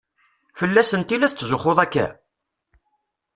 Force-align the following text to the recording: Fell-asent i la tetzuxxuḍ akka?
Fell-asent 0.59 1.13
i 1.15 1.17
la 1.17 1.29
tetzuxxuḍ 1.31 1.77
akka? 1.85 2.07